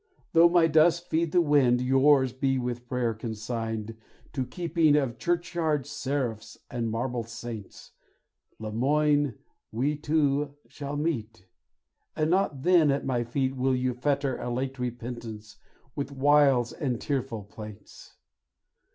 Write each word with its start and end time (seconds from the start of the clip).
Though 0.33 0.49
my 0.49 0.65
dust 0.65 1.11
feed 1.11 1.31
the 1.31 1.41
wind, 1.43 1.79
Yours 1.79 2.33
be 2.33 2.57
with 2.57 2.87
prayer 2.87 3.13
consigned 3.13 3.95
To 4.33 4.41
the 4.41 4.47
keeping 4.47 4.95
of 4.95 5.19
churchyard 5.19 5.85
seraphs 5.85 6.57
and 6.71 6.89
marble 6.89 7.21
saints; 7.23 7.91
Lemoine, 8.57 9.35
we 9.71 9.95
two 9.95 10.55
shall 10.67 10.97
meet, 10.97 11.45
And 12.15 12.31
not 12.31 12.63
then 12.63 12.89
at 12.89 13.05
my 13.05 13.23
feet 13.23 13.55
Will 13.55 13.75
you 13.75 13.93
fetter 13.93 14.39
a 14.39 14.51
late 14.51 14.79
repentance 14.79 15.57
with 15.95 16.11
wiles 16.11 16.73
and 16.73 16.99
tearful 16.99 17.43
plaints. 17.43 18.15